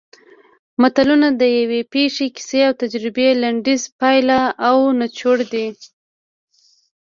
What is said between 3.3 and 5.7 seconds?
لنډیز پایله او نچوړ دی